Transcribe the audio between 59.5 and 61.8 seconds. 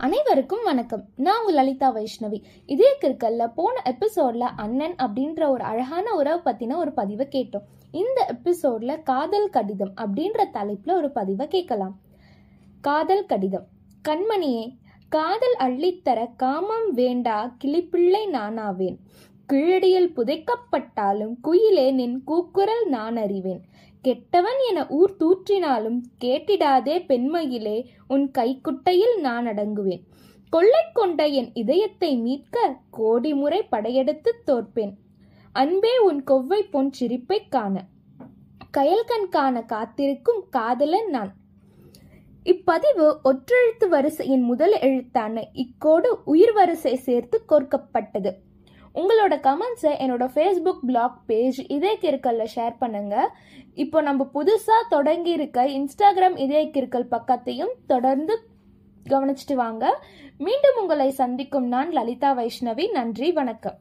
வாங்க. மீண்டும் உங்களை சந்திக்கும்